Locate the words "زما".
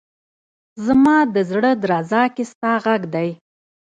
0.85-1.17